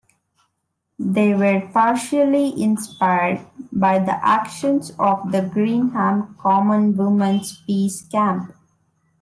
They 0.97 1.35
were 1.35 1.69
partially 1.71 2.59
inspired 2.59 3.41
by 3.71 3.99
the 3.99 4.13
actions 4.13 4.89
of 4.97 5.31
the 5.31 5.41
Greenham 5.41 6.35
Common 6.39 6.97
Women's 6.97 7.61
Peace 7.67 8.01
Camp. 8.07 8.51